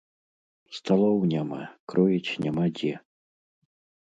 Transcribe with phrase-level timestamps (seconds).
[0.77, 1.59] Сталоў няма,
[1.93, 2.93] кроіць няма дзе.